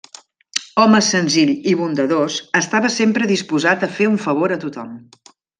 [0.83, 5.01] Home senzill i bondadós, estava sempre disposat a fer un favor a tothom.